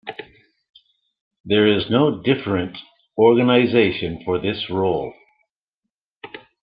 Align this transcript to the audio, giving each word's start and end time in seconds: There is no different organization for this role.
There 1.45 1.67
is 1.67 1.91
no 1.91 2.23
different 2.23 2.75
organization 3.19 4.23
for 4.25 4.39
this 4.39 4.67
role. 4.67 5.13